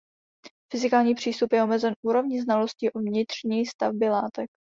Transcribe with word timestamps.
Fyzikální 0.71 1.15
přístup 1.15 1.53
je 1.53 1.63
omezen 1.63 1.93
úrovní 2.05 2.39
znalostí 2.39 2.89
o 2.89 2.99
vnitřní 2.99 3.65
stavbě 3.65 4.09
látek. 4.09 4.49